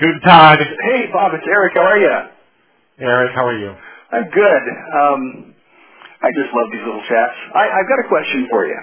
[0.00, 0.56] Guten Tag.
[0.56, 1.76] Hey, Bob, it's Eric.
[1.76, 2.16] How are you?
[3.04, 3.68] Eric, how are you?
[4.08, 4.64] I'm good.
[4.96, 5.20] Um,
[6.24, 7.36] I just love these little chats.
[7.52, 8.80] I, I've got a question for you.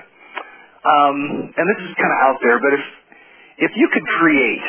[0.86, 1.18] Um,
[1.58, 2.86] and this is kind of out there, but if
[3.66, 4.62] if you could create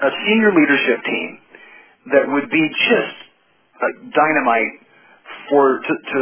[0.00, 1.28] a senior leadership team
[2.16, 3.16] that would be just
[3.84, 4.72] a dynamite
[5.52, 6.18] for to, to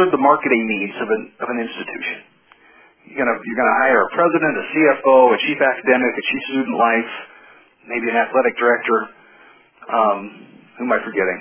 [0.00, 2.16] serve the marketing needs of an of an institution,
[3.12, 6.80] you're gonna you're gonna hire a president, a CFO, a chief academic, a chief student
[6.80, 7.12] life,
[7.88, 8.98] maybe an athletic director.
[9.90, 10.20] Um,
[10.78, 11.40] who am I forgetting?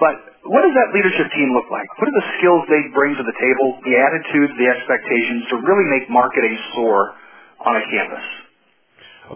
[0.00, 0.14] But
[0.50, 1.86] what does that leadership team look like?
[2.00, 5.86] What are the skills they bring to the table, the attitudes, the expectations to really
[5.94, 7.14] make marketing soar
[7.62, 8.26] on a campus?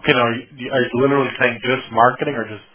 [0.03, 2.65] Okay, now are you, are you literally saying just marketing or just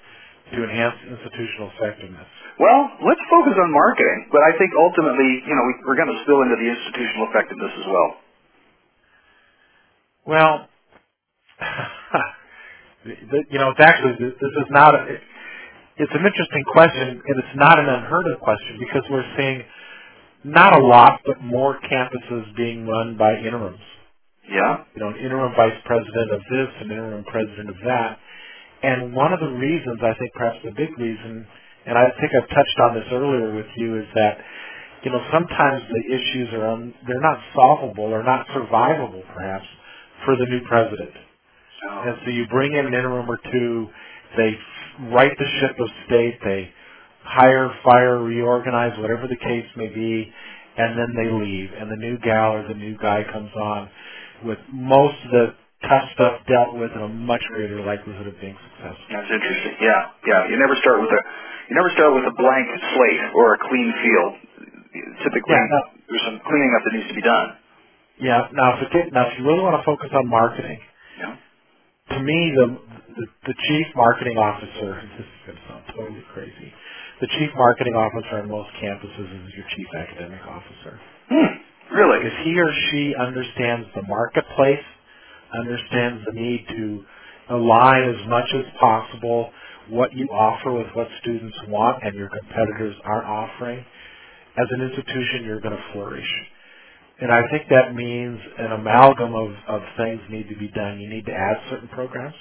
[0.56, 2.24] to enhance institutional effectiveness?
[2.56, 6.20] Well, let's focus on marketing, but I think ultimately, you know, we, we're going to
[6.24, 8.10] spill into the institutional effectiveness as well.
[10.24, 10.52] Well,
[13.04, 14.94] you know, it's actually this is not.
[14.94, 15.18] A,
[15.98, 19.62] it's an interesting question, and it's not an unheard of question because we're seeing
[20.44, 23.78] not a lot, but more campuses being run by interims.
[24.48, 24.84] Yeah.
[24.94, 28.18] You know, an interim vice president of this, an interim president of that.
[28.82, 31.46] And one of the reasons, I think perhaps the big reason,
[31.86, 34.38] and I think I've touched on this earlier with you, is that,
[35.04, 39.66] you know, sometimes the issues are, un, they're not solvable or not survivable perhaps
[40.24, 41.14] for the new president.
[41.82, 43.88] And so you bring in an interim or two,
[44.36, 44.56] they
[45.10, 46.70] right the ship of state, they
[47.24, 50.32] hire, fire, reorganize, whatever the case may be,
[50.78, 51.70] and then they leave.
[51.78, 53.90] And the new gal or the new guy comes on
[54.44, 55.46] with most of the
[55.88, 59.06] tough stuff dealt with and a much greater likelihood of being successful.
[59.10, 59.74] That's interesting.
[59.82, 60.48] Yeah, yeah.
[60.50, 61.20] You never start with a
[61.70, 64.32] you never start with a blank slate or a clean field.
[65.24, 65.80] Typically, Yeah, no.
[66.10, 67.48] there's some cleaning up that needs to be done.
[68.20, 68.48] Yeah.
[68.52, 70.78] Now, if it, now, if you really want to focus on marketing,
[71.18, 71.36] Yeah.
[72.10, 72.66] To me, the,
[73.16, 75.02] the the chief marketing officer.
[75.18, 76.72] This is going to sound totally crazy.
[77.20, 80.98] The chief marketing officer on most campuses is your chief academic officer.
[81.30, 81.94] Hmm.
[81.94, 82.18] Really?
[82.24, 84.84] Because he or she understands the marketplace,
[85.54, 87.04] understands the need to
[87.50, 89.50] align as much as possible
[89.90, 93.84] what you offer with what students want and your competitors aren't offering,
[94.58, 96.28] as an institution, you're going to flourish.
[97.22, 101.00] And I think that means an amalgam of, of things need to be done.
[101.00, 102.34] You need to add certain programs.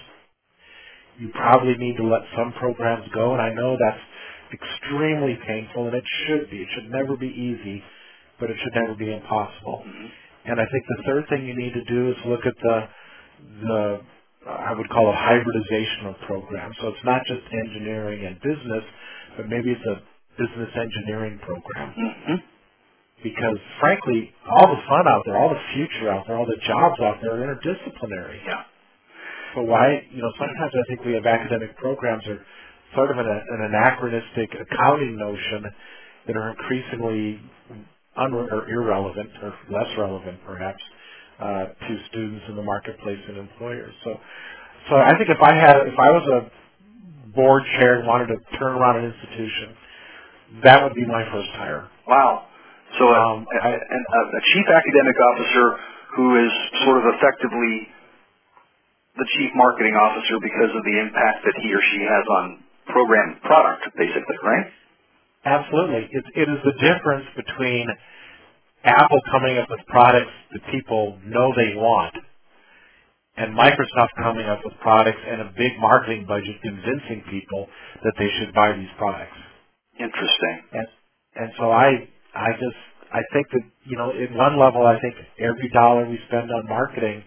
[1.20, 4.04] You probably need to let some programs go, and I know that's
[4.54, 6.58] extremely painful, and it should be.
[6.64, 7.84] It should never be easy,
[8.40, 9.86] but it should never be impossible.
[10.46, 12.78] And I think the third thing you need to do is look at the
[13.64, 14.02] the
[14.50, 16.76] I would call it hybridization of programs.
[16.82, 18.84] So it's not just engineering and business,
[19.38, 20.02] but maybe it's a
[20.42, 22.51] business engineering program Mm-hmm.
[23.24, 27.00] Because frankly, all the fun out there, all the future out there, all the jobs
[27.02, 28.40] out there are interdisciplinary.
[28.46, 28.64] Yeah.
[29.56, 32.40] So why, you know, sometimes I think we have academic programs are
[32.96, 35.66] sort of an, an anachronistic accounting notion
[36.28, 37.42] that are increasingly
[38.18, 40.84] un- or irrelevant or less relevant perhaps
[41.40, 43.94] uh, to students in the marketplace and employers.
[44.04, 44.16] So,
[44.90, 46.64] so I think if I had, if I was a
[47.36, 49.76] board chair and wanted to turn around an institution,
[50.64, 51.90] that would be my first hire.
[52.08, 52.48] Wow.
[53.00, 55.66] So a, Um, a, a, a chief academic officer
[56.18, 56.54] who is
[56.86, 57.88] sort of effectively
[59.18, 62.46] the chief marketing officer because of the impact that he or she has on
[62.88, 64.68] program product, basically, right?
[65.46, 66.10] Absolutely.
[66.12, 67.88] It, it is the difference between
[68.86, 72.16] Apple coming up with products that people know they want
[73.38, 77.68] and Microsoft coming up with products and a big marketing budget convincing people
[78.04, 79.38] that they should buy these products.
[80.00, 80.56] Interesting.
[80.74, 80.88] And,
[81.36, 82.80] and so I, I just,
[83.12, 86.68] I think that, you know, at one level, I think every dollar we spend on
[86.68, 87.24] marketing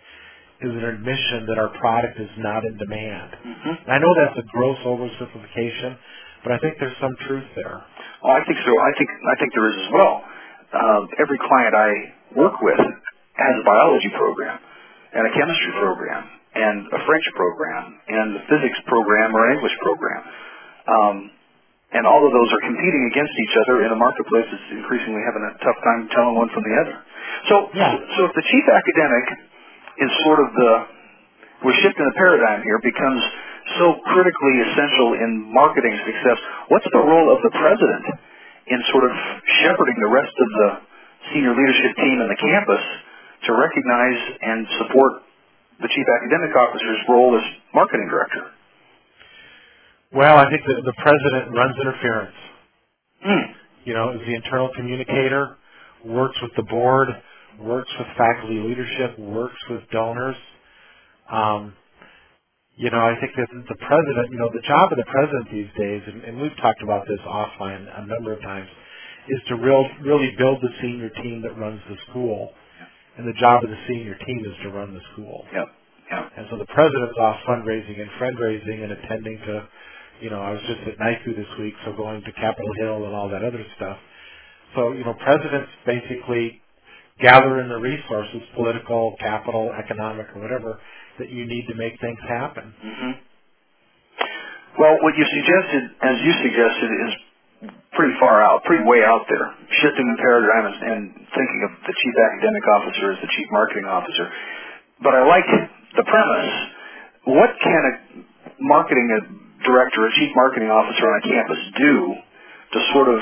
[0.64, 3.30] is an admission that our product is not in demand.
[3.36, 3.74] Mm-hmm.
[3.84, 5.96] And I know that's a gross oversimplification,
[6.44, 7.84] but I think there's some truth there.
[8.24, 8.72] Oh, I think so.
[8.72, 10.24] I think I think there is as well.
[10.72, 11.90] Uh, every client I
[12.32, 14.56] work with has a biology program,
[15.12, 16.22] and a chemistry program,
[16.54, 20.22] and a French program, and a physics program or an English program.
[20.88, 21.16] Um,
[21.94, 25.46] and all of those are competing against each other in a marketplace that's increasingly having
[25.46, 26.94] a tough time telling one from the other.
[27.48, 27.98] So, Yeah.
[28.18, 29.26] so if the chief academic
[29.98, 30.72] is sort of the
[31.64, 33.22] we're shifting the paradigm here becomes
[33.80, 36.38] so critically essential in marketing success.
[36.68, 38.04] What's the role of the president
[38.68, 39.12] in sort of
[39.64, 40.68] shepherding the rest of the
[41.32, 42.84] senior leadership team and the campus
[43.48, 45.12] to recognize and support
[45.80, 48.52] the chief academic officer's role as marketing director?
[50.14, 52.36] Well, I think that the president runs interference.
[53.22, 53.52] Hmm.
[53.84, 55.56] You know, is the internal communicator,
[56.04, 57.08] works with the board,
[57.60, 60.36] works with faculty leadership, works with donors.
[61.30, 61.74] Um,
[62.76, 65.70] you know, I think that the president, you know, the job of the president these
[65.78, 68.68] days, and, and we've talked about this offline a number of times,
[69.28, 72.50] is to real, really build the senior team that runs the school.
[73.16, 75.44] And the job of the senior team is to run the school.
[75.52, 75.68] Yep.
[76.10, 76.32] Yep.
[76.36, 79.68] And so the president's off fundraising and fundraising and attending to,
[80.20, 83.14] you know, I was just at NAICU this week, so going to Capitol Hill and
[83.14, 83.98] all that other stuff.
[84.74, 86.60] So, you know, presidents basically
[87.20, 90.78] gather in the resources, political, capital, economic, or whatever,
[91.18, 92.74] that you need to make things happen.
[92.74, 93.12] Mm-hmm.
[94.78, 97.12] Well, what you suggested, as you suggested, is
[97.94, 99.46] pretty far out, pretty way out there,
[99.78, 103.86] shifting the paradigm and, and thinking of the chief academic officer as the chief marketing
[103.86, 104.26] officer.
[104.98, 105.46] But I like
[105.94, 106.50] the premise.
[107.30, 107.92] What can a
[108.58, 109.06] marketing
[109.64, 111.96] director, or chief marketing officer on a campus do
[112.72, 113.20] to sort of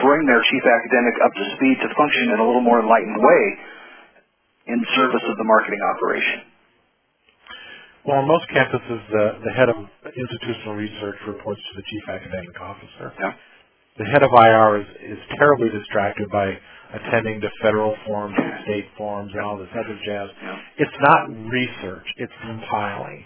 [0.00, 3.42] bring their chief academic up to speed to function in a little more enlightened way
[4.66, 6.40] in service of the marketing operation?
[8.06, 9.76] Well, on most campuses, the, the head of
[10.14, 13.12] institutional research reports to the chief academic officer.
[13.18, 13.34] Yeah.
[13.98, 16.54] The head of IR is, is terribly distracted by
[16.94, 20.28] attending to federal forms and state forms and all this other jazz.
[20.38, 20.86] Yeah.
[20.86, 23.24] It's not research, it's compiling.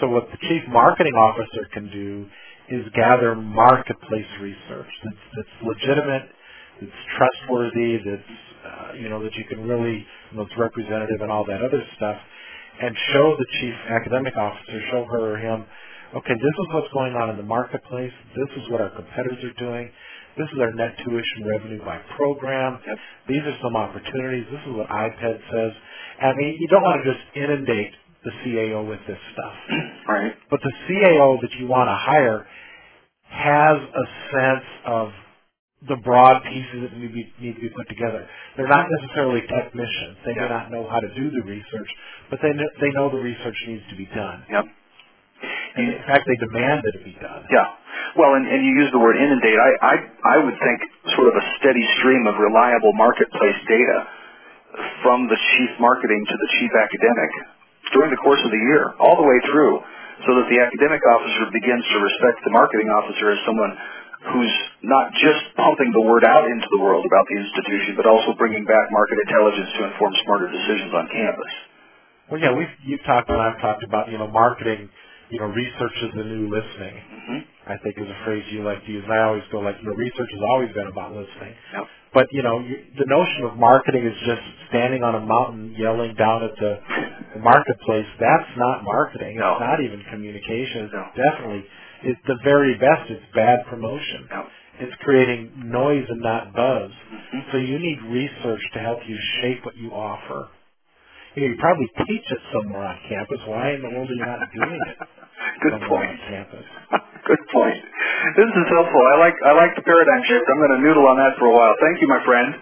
[0.00, 2.26] So what the chief marketing officer can do
[2.70, 6.28] is gather marketplace research that's, that's legitimate,
[6.80, 8.32] that's trustworthy, that's,
[8.66, 11.82] uh, you know, that you can really, you know, it's representative and all that other
[11.96, 12.18] stuff
[12.80, 15.64] and show the chief academic officer, show her or him,
[16.16, 18.12] okay, this is what's going on in the marketplace.
[18.36, 19.90] This is what our competitors are doing.
[20.36, 22.78] This is our net tuition revenue by program.
[23.28, 24.44] These are some opportunities.
[24.52, 25.72] This is what IPEDS says.
[26.22, 27.92] I mean, you don't want to just inundate
[28.24, 29.54] the CAO with this stuff.
[30.08, 30.32] Right.
[30.50, 32.46] But the CAO that you want to hire
[33.28, 35.08] has a sense of
[35.88, 38.26] the broad pieces that need to be, need to be put together.
[38.56, 40.16] They're not necessarily technicians.
[40.24, 40.42] They Yeah.
[40.42, 41.90] may not know how to do the research,
[42.30, 44.42] but they know, they know the research needs to be done.
[44.50, 44.64] Yep.
[45.76, 47.44] And in fact, they demand that it be done.
[47.52, 47.68] Yeah.
[48.16, 49.58] Well, and, and you use the word inundate.
[49.60, 49.94] I, I,
[50.24, 50.78] I would think
[51.14, 54.08] sort of a steady stream of reliable marketplace data
[55.04, 57.30] from the chief marketing to the chief academic
[57.92, 59.78] during the course of the year, all the way through,
[60.26, 63.72] so that the academic officer begins to respect the marketing officer as someone
[64.32, 68.34] who's not just pumping the word out into the world about the institution, but also
[68.34, 71.52] bringing back market intelligence to inform smarter decisions on campus.
[72.30, 74.90] Well, yeah, we've you've talked and I've talked about you know marketing.
[75.30, 76.94] You know, research is the new listening.
[76.94, 77.38] Mm-hmm.
[77.66, 79.02] I think is a phrase you like to use.
[79.02, 81.50] And I always go like, you know, research has always been about listening.
[81.74, 81.84] Yep.
[82.14, 86.14] But you know, you, the notion of marketing is just standing on a mountain yelling
[86.14, 86.78] down at the,
[87.36, 88.08] the marketplace.
[88.18, 89.36] That's not marketing.
[89.36, 90.88] It's not even communication.
[90.88, 91.04] It's No.
[91.14, 91.62] definitely,
[92.02, 93.10] it's the very best.
[93.10, 94.28] It's bad promotion.
[94.30, 94.46] Yep.
[94.80, 96.90] It's creating noise and not buzz.
[96.92, 97.50] Mhm.
[97.52, 100.48] So you need research to help you shape what you offer.
[101.34, 103.40] You, know, you probably teach it somewhere on campus.
[103.46, 104.98] Why in the world are you not doing it
[105.60, 106.10] Good point.
[106.10, 106.66] on campus?
[107.24, 107.76] Good point.
[108.36, 109.02] This is helpful.
[109.12, 110.44] I like I like the paradigm shift.
[110.48, 111.74] I'm going to noodle on that for a while.
[111.80, 112.54] Thank you, my friend.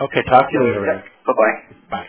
[0.00, 1.04] Okay, talk to you later, Eric.
[1.26, 1.56] Bye bye.
[1.90, 2.08] Bye.